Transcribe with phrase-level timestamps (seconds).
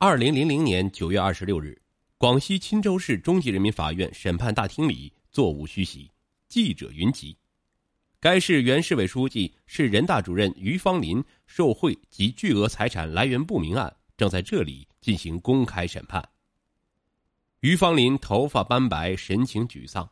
[0.00, 1.76] 二零零零年九月二十六日，
[2.18, 6.08] 广西钦州市中级人民法院审判大厅里座无虚席，
[6.46, 7.36] 记者云集。
[8.20, 16.24] 该市原市委书记、市人大主任于芳林受贿及巨额财产来源不明案正在这里进行公开审判。
[17.58, 20.08] 于芳林头发斑白，神情沮丧。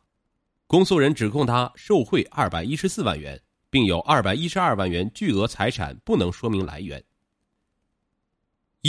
[0.67, 7.01] 公诉人指控他受贿二百一十四万元，并有二百一十二万元巨额财产不能说明来源。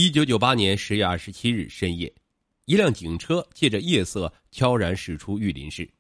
[0.00, 2.14] 一九九八年十月二十七日深夜，
[2.66, 5.90] 一辆警车借着夜色悄然驶出玉林市，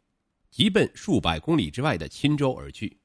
[0.52, 2.96] 急奔数百公里之外的钦州而去。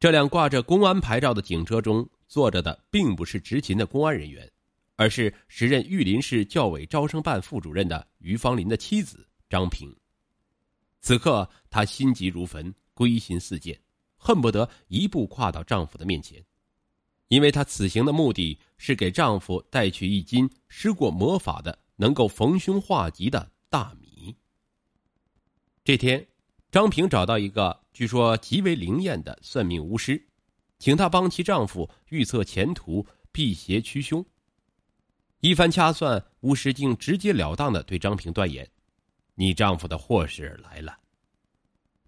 [0.00, 4.50] 这辆挂着公安牌照的警车中坐着的并不是执勤的公安人员，
[4.96, 9.96] 而是时任玉林市教委招生办副主任的于芳林的妻子张平。
[11.00, 13.80] 此刻，她心急如焚，归心似箭，
[14.16, 16.44] 恨不得一步跨到丈夫的面前，
[17.28, 24.36] 因为她此行的目的是给丈夫带去一斤施过魔法的、能够逢凶化吉的大米。
[25.84, 26.26] 这天，
[26.70, 30.26] 张平找到一个据说极为灵验的算命巫师，
[30.78, 34.24] 请他帮其丈夫预测前途、辟邪驱凶。
[35.40, 38.68] 一番掐算，巫师竟直截了当的对张平断言。
[39.34, 40.98] 你丈夫的祸事来了，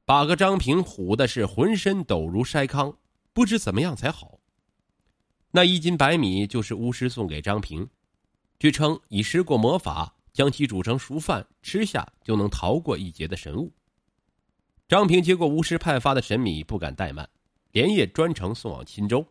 [0.05, 2.97] 把个张平唬的是浑身抖如筛糠，
[3.33, 4.38] 不知怎么样才好。
[5.51, 7.89] 那一斤白米就是巫师送给张平，
[8.59, 13.73] 据称已施过魔法，将其煮成熟饭吃下就能逃过一劫的神物。
[14.87, 17.29] 张平接过巫师派发的神米，不敢怠慢，
[17.73, 19.27] 连夜专程送往钦州。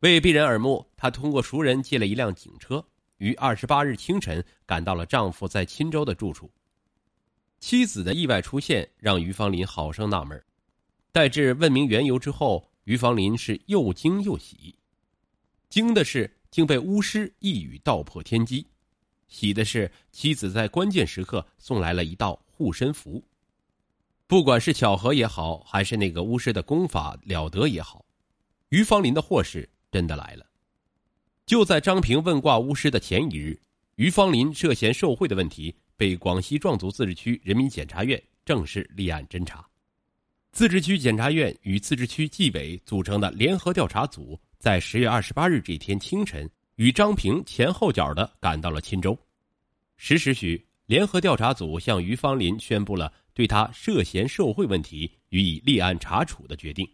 [0.00, 2.84] 为避人耳目，他通过熟人借了一辆警车，
[3.18, 6.50] 于二十八日清晨赶到了丈夫在钦州的住处。
[7.60, 10.42] 妻子的意外出现让于芳林好生纳闷，
[11.12, 14.74] 待至问明缘由之后，于芳林是又惊又喜。
[15.68, 18.66] 惊的是竟被巫师一语道破天机，
[19.28, 23.22] 喜的是妻子在关键时刻送来了一道护身符。
[24.26, 28.04] 不管是巧合也好，还是那个巫师的功法了得也好，
[28.70, 30.46] 于芳林的祸事真的来了。
[31.44, 33.60] 就在张平问卦巫师的前一日，
[33.96, 35.74] 于芳林涉嫌受贿的问题。
[35.98, 39.66] 被广西壮族自治区人民检察院正式立案侦查。
[40.52, 49.18] 自治区检察院与自治区纪委组成的联合调查组，在十月二十八日这天清晨，与张平前后脚的赶到了钦州。
[49.96, 56.88] 十时许，联合调查组向于芳林宣布了对他涉嫌受贿问题予以立案查处的决定。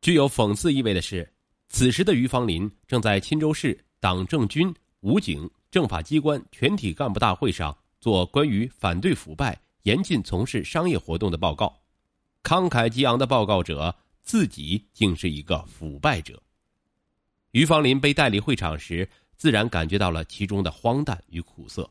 [0.00, 1.30] 具有讽刺意味的是，
[1.68, 5.48] 此时的于芳林正在钦州市党政军武警。
[5.68, 11.78] 政法机关全体干部大会上做关于反对腐败、严禁从事商业活动的报告，
[12.42, 13.94] 慷慨激昂的报告者
[14.26, 16.42] 自己竟是一个腐败者。
[17.52, 21.88] 于芳林被带离会场时，自然感觉到了其中的荒诞与苦涩，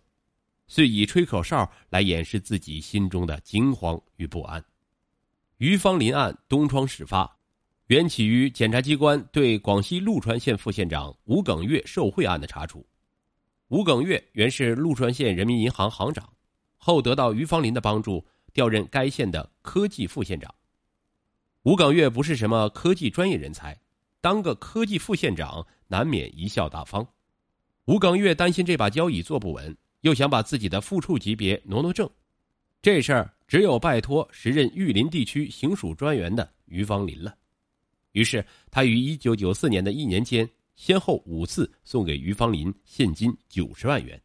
[0.67, 4.63] 遂以吹口哨来掩饰自己心中的惊慌与不安。
[5.57, 7.39] 于芳林案东窗事发，
[7.87, 12.85] 缘起于检察机关对广西陆川县副县长吴耿月受贿案的查处。
[13.69, 16.31] 吴耿月原是陆川县人民银行行长，
[16.75, 20.53] 后得到于芳林的帮助，调任该县的科技副县长。
[21.65, 23.75] 吴耿月不是什么科技专业人才，
[24.21, 27.07] 当个科技副县长难免贻笑大方。
[27.85, 32.07] 吴耿月担心这把交椅坐不稳，又想把自己的副处级别挪挪正，
[32.83, 37.35] 这事儿只有拜托时任玉林地区行署专员的于芳林了。
[38.11, 40.47] 于是他于一九九四年的一年间。
[40.75, 44.21] 先后五次送给于芳林现金九十万元。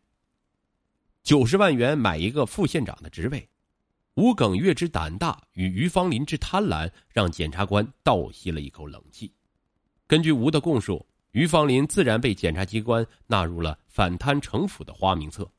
[1.23, 3.49] 九十万元买一个副县长的职位，
[4.21, 9.33] 吴耿月之胆大与于芳林之贪婪，让检察官倒吸了一口冷气。
[10.07, 15.51] 根据吴的供述，于芳林自然被检察机关纳入了反贪惩腐的花名册。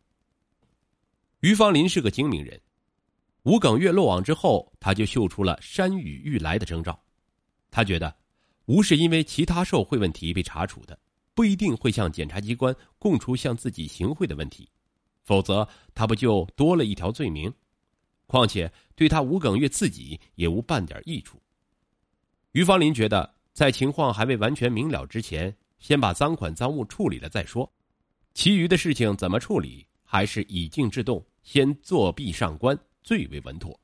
[1.40, 2.62] 于芳林是个精明人，
[3.46, 7.04] 吴耿月落网之后，他就嗅出了山雨欲来的征兆，
[7.72, 8.16] 他觉得。
[8.66, 10.98] 吴是因为其他受贿问题被查处的，
[11.34, 14.70] 不一定会向检察机关供出向自己行贿的问题，
[15.24, 17.52] 否则他不就多了一条罪名？
[18.32, 21.38] 况且对他吴耿月自己也无半点益处。
[22.54, 27.70] 于芳林觉得，在情况还未完全明了之前，先把赃款赃物处理了再说，
[28.34, 33.78] 其余的事情怎么处理，还是以静制动，先作弊上官最为稳妥。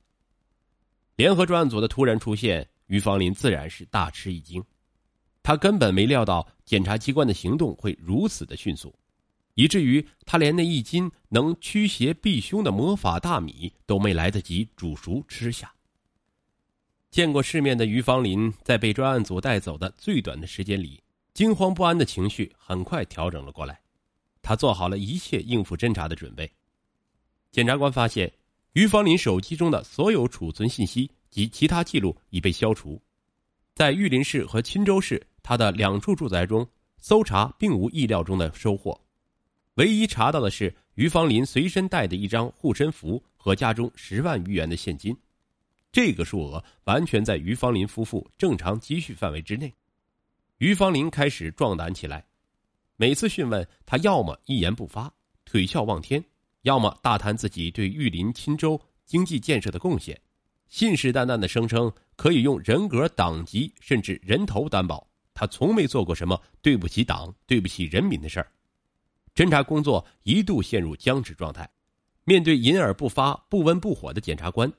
[1.17, 4.63] 联合专案组的突然出现，于芳林自然是大吃一惊。
[5.43, 8.97] 他根本没料到检察机关的行动会如此的迅速，
[9.57, 15.73] 以至于他连那一斤能驱邪避凶的魔法大米都没来得及煮熟吃下。
[17.09, 21.01] 见过世面的于芳林，在被专案组带走的最短的时间里，
[21.33, 23.81] 惊慌不安的情绪很快调整了过来，
[24.43, 26.47] 他做好了一切应付侦查的准备。
[27.51, 28.31] 检察官发现，
[28.73, 33.01] 于芳林手机中的所有储存信息及其他记录已被消除，
[33.73, 36.67] 在玉林市和钦州市他的两处住宅中
[36.99, 39.01] 搜查，并无意料中的收获。
[39.77, 45.15] 唯一查到的是于芳林随身带的一张护身符和家中十万余元的现金，
[45.91, 49.71] 这个数额完全在于芳林夫妇正常积蓄范围之内。
[50.57, 52.25] 于芳林开始壮胆起来，
[52.95, 55.13] 每次讯问他，要么一言不发，
[55.45, 56.19] 腿翘望天；
[56.63, 60.19] 要么大谈自己对玉林、钦州经济建设的贡献，
[60.69, 68.51] 信誓旦旦的声称可以用人格、党籍甚至人头担保，他从没做过什么对不起党、对不起人民的事儿。
[69.37, 71.69] 侦查工作一度陷入僵持状态，
[72.23, 74.73] 面对隐而不发、不温不火的检察官，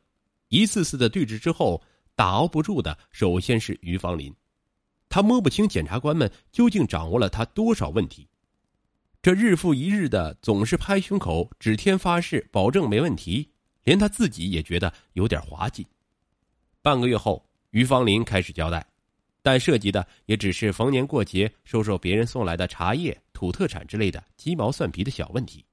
[0.48, 1.80] 一次次的对峙之后，
[2.16, 4.34] 打熬不住的首先是于芳林。
[5.08, 8.26] 他摸不清检察官们究竟掌握了他多少问题，
[9.22, 13.48] 这日复一日的总是拍胸口、指天发誓、保证没问题，
[13.84, 15.86] 连他自己也觉得有点滑稽。
[16.82, 18.84] 半个月后，于芳林开始交代。
[19.40, 25.64] 但涉及的也只是逢年过节收受别人送来的茶叶、土特产之类的鸡毛蒜皮的小问题，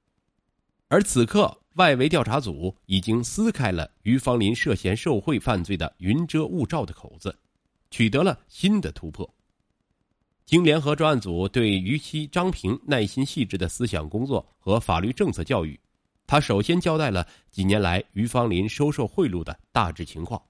[0.86, 7.36] 而此刻外围调查组已经撕开了于芳林涉嫌受贿犯罪的云遮雾罩的口子，
[7.90, 9.28] 取得了新的突破。
[10.44, 15.76] 经联合专案组对于妻张平耐心细致的思想工作和法律政策教育，
[16.24, 20.40] 他首先交代了几年来于芳林收受贿赂的大致情况。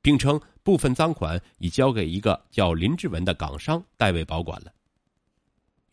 [0.00, 4.72] 并称部分赃款已交给一个叫林志文的港商代为保管了。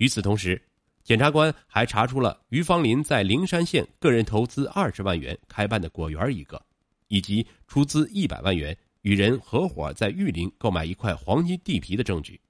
[0.01, 0.59] 与此同时，
[1.03, 6.59] 检察官还查出了于芳林在灵山县个人投资二十万元开办的果园一个，
[7.07, 12.42] 以及出资一百万元与人合伙在玉林购买一块黄金地皮的证据。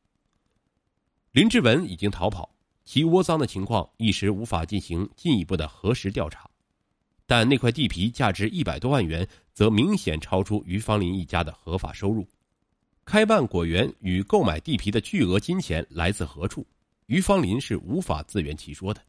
[1.33, 2.55] 林志文已经逃跑，
[2.85, 6.49] 其窝赃的情况一时无法进行进一步的核实调查。
[7.25, 12.25] 但那块地皮价值一百多万元，则明显超出于芳林一家的合法收入。
[13.03, 16.65] 开办果园与购买地皮的巨额金钱来自何处？
[17.11, 19.01] 于芳林是无法自圆其说的。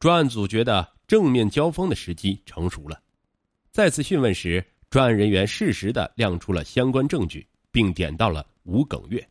[0.00, 3.00] 专案组觉得正面交锋的时机成熟了。
[3.70, 9.24] 再次讯问时，专案人员适时的亮出了相关证据，并点到了吴耿月。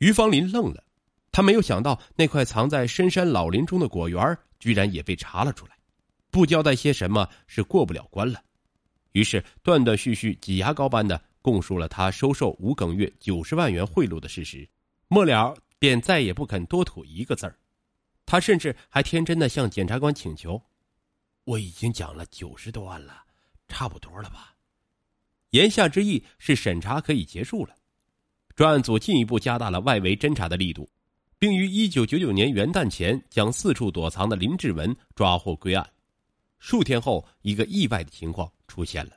[0.00, 0.84] 于芳林愣了，
[1.32, 5.72] 他没有想到那块藏在深山老林中的果园居然也被查了出来。
[6.30, 8.38] 不交代些什么是过不了关了，
[9.12, 14.68] 于是断断续续、挤牙膏般的供述了他收受吴耿月九十万元贿赂的事实，
[15.08, 17.58] 末了便再也不肯多吐一个字儿。
[18.24, 20.62] 他甚至还天真的向检察官请求
[21.42, 23.24] ：“我已经讲了九十多万了，
[23.66, 24.54] 差不多了吧？”
[25.50, 27.74] 言下之意是审查可以结束了。
[28.54, 30.88] 专案组进一步加大了外围侦查的力度，
[31.38, 35.90] 并于一九九九年元旦前将四处躲藏的林志文抓获归案。
[36.58, 39.12] 数天后，一个意外的情况出现了。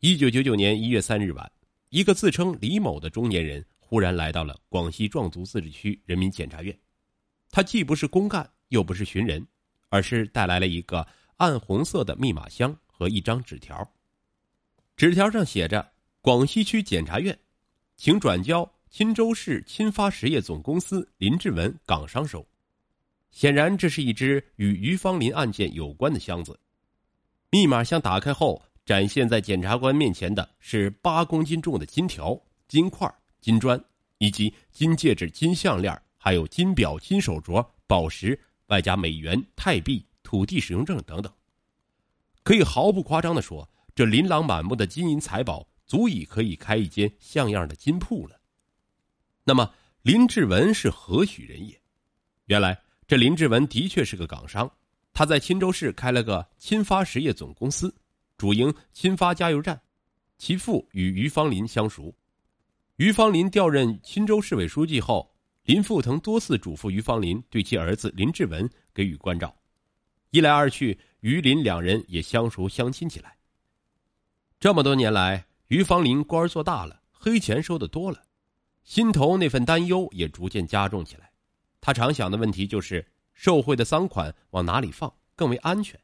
[0.00, 1.52] 一九九九年一月三日晚，
[1.90, 6.76] 一个自称李某的中年人忽然来到了广西壮族自治区人民检察院。
[7.50, 9.46] 他既不是公干，又不是寻人，
[9.88, 13.88] 而是带来了一个暗红色的密码箱和一张纸条。
[14.96, 17.38] 纸条上写着：“广西区检察院，
[17.96, 22.44] 请转交钦州市钦发实业总公司林志文港商收。”
[23.30, 26.58] 显然，这是一只与于芳林案件有关的箱子。
[27.50, 33.12] 密码箱打开后，展现在检察官面前的是八公斤重的金条、金块、
[33.44, 33.78] 金砖，
[34.16, 41.30] 以及金戒指、金项链，还有金表、金手镯、宝石，外加美元、泰币、土地使用证等等。
[42.42, 48.40] 可以毫不夸张的说，这琳琅满目的金银财宝，足以可以开一间像样的金铺了。
[49.44, 51.78] 那么，林志文是何许人也？
[52.46, 52.80] 原来。
[53.06, 54.72] 这林志文的确是个港商，
[55.12, 57.94] 他在钦州市开了个钦发实业总公司，
[58.38, 59.78] 主营钦发加油站。
[60.38, 62.14] 其父与于芳林相熟，
[62.96, 65.34] 于芳林调任钦州市委书记后，
[65.64, 69.52] 林富腾多次嘱咐于芳林对其儿子林志文给予关照。
[70.30, 73.36] 一来二去，于林两人也相熟相亲起来。
[74.60, 78.22] 这么多年来，于芳林官做大了，黑钱收的多了，
[78.84, 81.32] 心头那份担忧也逐渐加重起来。
[81.80, 85.98] 他常想的问题就是，受贿的赃款往哪里放更为安全？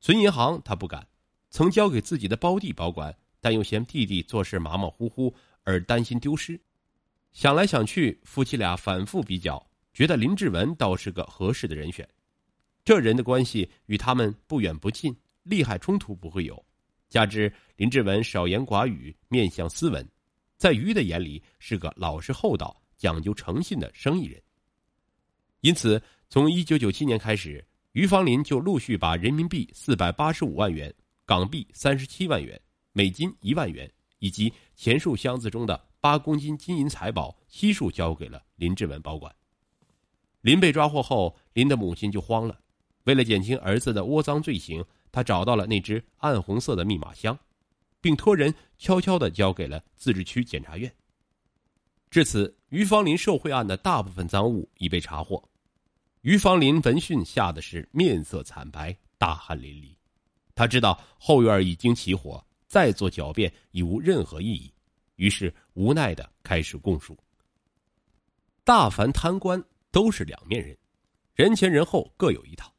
[0.00, 1.08] 存银行他不敢，
[1.50, 5.34] 曾交给自己的胞弟保管，但又嫌弟弟做事马马虎虎，
[5.68, 6.58] 而担心丢失。
[7.32, 12.08] 想来想去，夫妻俩反复比较，觉得林志文倒是个合适的人选。
[12.86, 16.64] 这人的关系与他们不远不近，利害冲突不会有。
[17.10, 20.08] 加之林志文少言寡语，面相斯文，
[20.56, 22.74] 在于的眼里是个老实厚道。
[22.96, 24.42] 讲究诚信的生意人。
[25.60, 30.92] 因此，从一九九七年开始，于芳林就陆续把人民币四百八十五万元、
[31.24, 32.60] 港币三十七万元、
[32.92, 39.34] 美金一万元以及钱数箱子中的八公斤金银财宝悉数交给了林志文保管。
[40.40, 42.58] 林被抓获后，林的母亲就慌了。
[43.04, 47.38] 为了减轻儿子的窝赃罪行，他找到了那只暗红色的密码箱，
[48.00, 50.94] 并托人悄悄地交给了自治区检察院。
[52.10, 55.42] 至此，于芳林受贿案的大部分赃物已被查获。
[56.22, 59.94] 于芳林闻讯吓得是面色惨白，大汗淋漓。
[60.54, 64.72] 他知道后院已经起火，再做狡辩已无任何意义，
[65.16, 67.18] 于是无奈的开始供述。
[68.62, 70.76] 大凡贪官都是两面人，
[71.34, 72.72] 人前人后各有一套。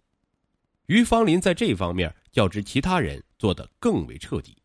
[0.86, 4.56] 于芳林在这方面较之其他人做得更为彻底，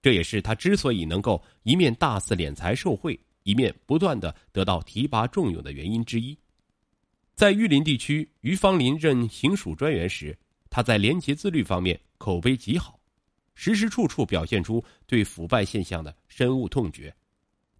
[0.00, 6.38] 这也是他之所以能够一面大肆敛财受贿，一面不断的得到提拔重用的原因之一。
[7.34, 10.36] 在玉林地区，于芳林任行署专员时，
[10.68, 12.97] 他在廉洁自律方面口碑极好，
[13.60, 17.12] 时时处处表现出对腐败现象的深恶痛绝。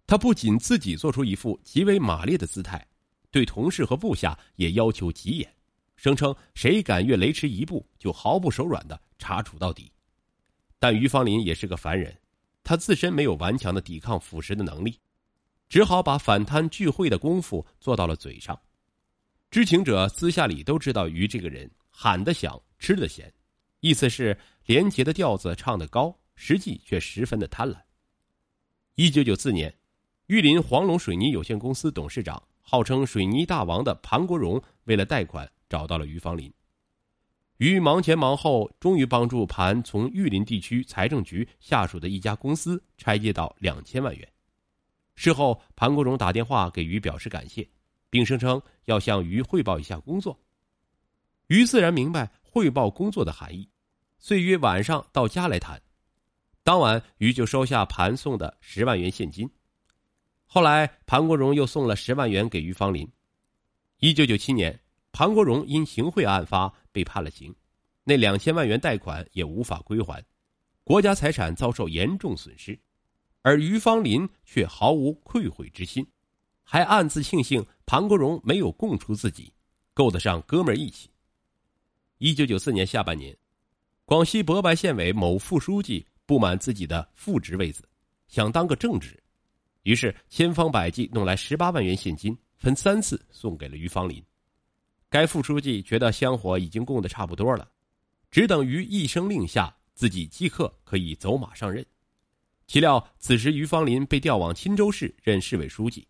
[0.05, 2.85] 他不仅自己做出一副极为马列的姿态，
[3.31, 5.55] 对同事和部下也要求极严。
[5.95, 9.89] 声称谁敢越雷池一步，就毫不手软的查处到底。
[10.79, 12.13] 但于芳林也是个凡人，
[12.61, 14.99] 他自身没有顽强的抵抗腐蚀的能力，
[15.69, 18.59] 只好把反贪聚会的功夫做到了嘴上。
[19.49, 23.33] 知情者私下里都知道于这个人喊得响，吃得咸，
[23.79, 27.77] 意思是廉洁的调子唱得高，实际却十分的贪婪。
[28.95, 29.73] 一九九四年，
[30.27, 35.49] 玉林黄龙水泥有限公司董事长，号称水泥大王的庞国荣，为了贷款。
[35.69, 36.51] 找到了于芳林，
[37.57, 44.27] 于忙前忙后，终于帮助盘从玉林地区财政局下属的一家公司拆借到两千万元。
[45.13, 47.69] 事后，盘国荣打电话给于表示感谢，
[48.09, 50.39] 并声称要向于汇报一下工作。
[51.49, 53.69] 于自然明白汇报工作的含义，
[54.17, 55.81] 遂约晚上到家来谈。
[56.63, 59.49] 当晚，于就收下盘送的十万元现金。
[60.45, 63.07] 后来，盘国荣又送了十万元给于芳林。
[63.99, 64.79] 一九九七年。
[65.11, 67.53] 庞国荣因行贿案发被判了刑，
[68.03, 70.23] 那两千万元贷款也无法归还，
[70.83, 72.79] 国家财产遭受严重损失，
[73.41, 76.07] 而于芳林却毫无愧悔之心，
[76.63, 79.51] 还暗自庆幸庞国荣没有供出自己，
[79.95, 81.09] 够得上哥们义气。
[82.21, 83.33] 一九九四年下半年，
[84.03, 87.81] 广西博白县委某副书记不满自己的副职位子，
[88.27, 89.17] 想当个正职，
[89.83, 94.21] 于是千方百计弄来十八万元现金，分三次送给了于芳林。
[95.09, 97.65] 该副书记觉得香火已经供的差不多了，
[98.29, 101.85] 只等于一声令下，自己即刻可以走马上任。
[102.67, 106.05] 岂料此时于芳林被调往钦州市任市委书记，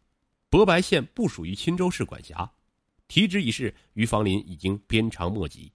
[0.50, 2.52] 博白县不属于钦州市管辖。
[3.08, 5.72] 提职一事，于芳林已经鞭长莫及。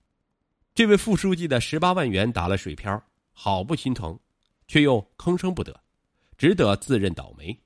[0.75, 3.01] 这位副书记的十八万元打了水漂，
[3.33, 4.19] 好不心疼，
[4.67, 5.81] 却又吭声不得，
[6.37, 7.57] 只得自认倒霉。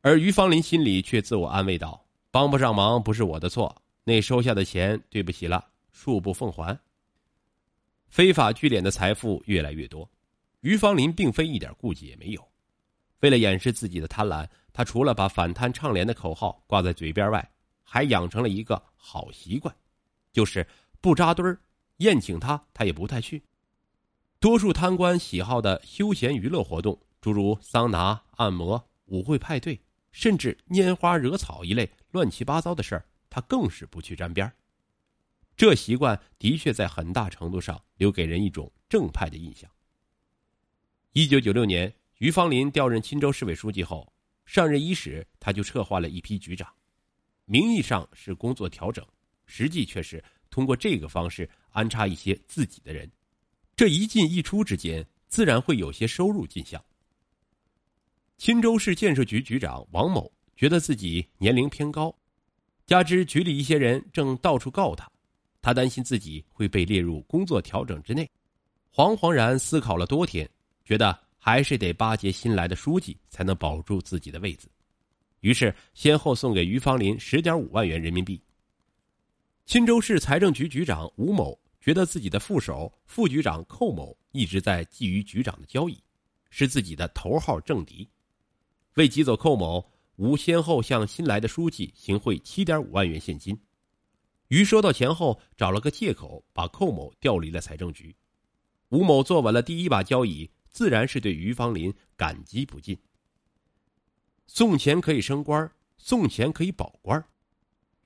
[0.00, 6.78] 而于芳林心里却自我安慰道：“帮不上忙不是我的错。”那收下的钱，对不起了，恕不奉还。
[8.06, 10.08] 非法聚敛的财富越来越多，
[10.60, 12.48] 于芳林并非一点顾忌也没有。
[13.20, 17.50] 为了掩饰自己的贪婪，他除了把反贪倡廉的口号挂在嘴边外，
[17.82, 19.74] 还养成了一个好习惯，
[20.32, 20.64] 就是
[21.00, 21.58] 不扎堆儿，
[21.98, 23.42] 宴请他他也不太去。
[24.40, 29.80] 多数贪官喜好的休闲娱乐活动，诸如桑拿、按摩、舞会、派对，
[30.12, 33.06] 甚至拈花惹草一类乱七八糟的事儿。
[33.30, 34.52] 他更是不去沾边
[35.56, 39.70] 这习惯的确在很大程度上留给人一种正派的印象。
[41.12, 44.12] 一九九六年，于芳林调任钦州市委书记后，
[44.46, 46.68] 上任伊始，他就策划了一批局长，
[47.44, 49.04] 名义上是工作调整，
[49.46, 53.10] 实际却是通过这个方式安插一些自己的人，
[53.74, 56.82] 这一进一出之间，自然会有些收入进项。
[58.38, 62.16] 钦州市建设局局长王某觉得自己年龄偏高。
[62.86, 65.10] 加之局里一些人正到处告他，
[65.60, 68.30] 他担心自己会被列入工作调整之内，
[68.92, 70.48] 惶惶然思考了多天，
[70.84, 74.70] 觉得还是得巴结新来的书记才能保住自己的位子，
[75.40, 78.40] 于是先后送给于芳林十点五万元人民币。
[79.66, 86.02] 钦州市财政局局长吴某觉得自己的副手副局长寇某一直在觊觎局长的交椅，
[86.48, 88.08] 是自己的头号政敌，
[88.94, 89.84] 为挤走寇某。
[90.16, 93.54] 吴先后向新来的书记行贿七点五万元现金，
[94.48, 98.16] 于收到钱后找了个借口把寇某调离了财政局。
[98.88, 102.96] 吴某坐稳了第一把交椅，自然是对于方林感激不尽。
[104.46, 107.22] 送钱可以升官，送钱可以保官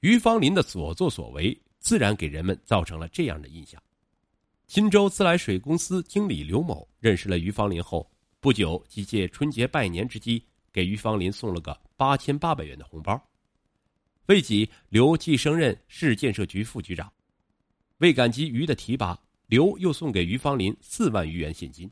[0.01, 3.83] 于方林的所作所为，自然给人们造成了这样的印象。
[4.67, 13.19] 钦州自来水公司经理刘某认识了于芳林后，不久即借春节拜年之机，给于芳林送了个八千八百元的红包。
[14.27, 17.11] 为己，刘即升任市建设局副局长。
[17.99, 21.91] 为感激于的提拔，刘又送给于芳林四万余元现金。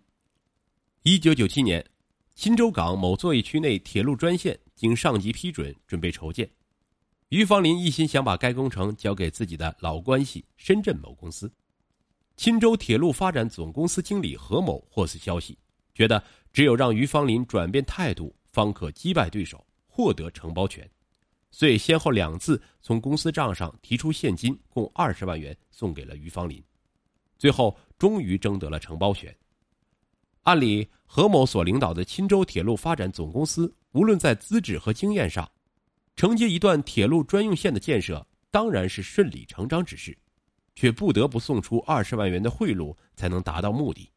[1.02, 1.82] 一九九七年，
[2.34, 6.46] 钦州港某作业区内铁路专线经上级批准，准备筹建。
[7.30, 11.50] 于芳林一心想把该工程交给自己的老关系深圳某公司。
[12.36, 15.58] 钦州铁路发展总公司经理何某获此消息，
[15.92, 20.88] 觉得只有让于芳林转变态度，方可击败对手，获得承包权。
[21.50, 26.62] 遂先后两次从公司账上提出现金共二十万元送给了于芳林，
[27.38, 29.34] 最后终于争得了承包权。
[30.42, 35.50] 按理，何某所领导的钦州铁路发展总公司，无论在资质和经验上，
[36.16, 40.16] 承接一段铁路专用线的建设当然是顺理成章之事，
[40.74, 44.10] 却不得不送出二十万元的贿赂才能达到目的。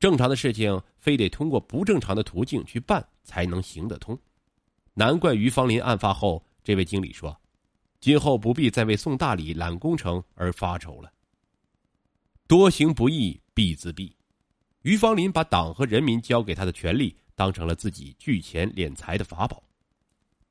[0.00, 4.18] 正常的事情，非得通过不正常的途径去办才能行得通。
[4.94, 7.38] 难怪于芳林案发后，这位经理说
[8.00, 11.12] ：“今后不必再为送大礼揽工程而发愁了。”
[12.46, 14.12] 多行不义必自毙。
[14.82, 19.62] 于芳林把党和人民交给他的权利当成了自己聚钱敛财的法宝，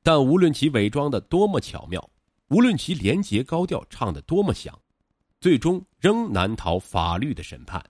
[0.04, 2.10] 但无论其伪装的多么巧妙，
[2.48, 4.78] 无论其廉洁高调唱的多么响，
[5.40, 7.82] 最终仍难逃法律的审判。